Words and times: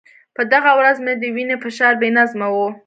په 0.35 0.41
دغه 0.53 0.71
ورځ 0.79 0.97
مې 1.05 1.13
د 1.21 1.23
وینې 1.35 1.57
فشار 1.63 1.93
بې 2.01 2.09
نظمه 2.17 2.47
و. 2.55 2.57